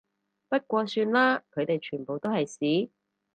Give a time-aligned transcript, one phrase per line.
[0.49, 2.89] 不過算啦，佢哋全部都係屎